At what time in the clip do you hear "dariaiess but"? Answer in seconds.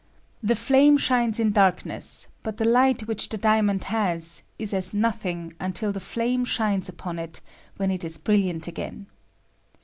1.53-2.57